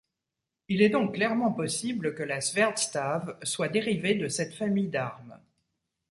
Il 0.67 0.81
est 0.81 0.89
donc 0.89 1.13
clairement 1.13 1.51
possible 1.53 2.15
que 2.15 2.23
la 2.23 2.41
svärdstav 2.41 3.37
soit 3.43 3.67
dérivée 3.69 4.15
de 4.15 4.29
cette 4.29 4.55
famille 4.55 4.87
d'armes. 4.89 5.39